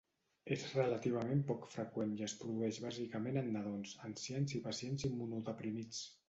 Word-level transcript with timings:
És 0.53 0.61
relativament 0.77 1.43
poc 1.51 1.67
freqüent 1.73 2.15
i 2.21 2.25
es 2.29 2.35
produeix 2.39 2.79
bàsicament 2.87 3.37
en 3.43 3.53
nadons, 3.57 3.93
ancians 4.11 4.57
i 4.61 4.63
pacients 4.65 5.07
immunodeprimits. 5.13 6.03